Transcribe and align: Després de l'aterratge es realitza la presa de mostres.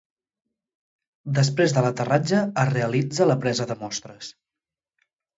Després 1.39 1.75
de 1.75 1.83
l'aterratge 1.85 2.39
es 2.61 2.71
realitza 2.71 3.27
la 3.27 3.35
presa 3.43 3.67
de 3.73 3.77
mostres. 3.83 4.31